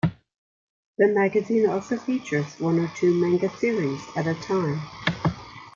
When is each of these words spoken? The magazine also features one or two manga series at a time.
The 0.97 1.09
magazine 1.09 1.69
also 1.69 1.95
features 1.95 2.59
one 2.59 2.79
or 2.79 2.91
two 2.95 3.13
manga 3.13 3.49
series 3.59 4.01
at 4.15 4.25
a 4.25 4.33
time. 4.33 4.81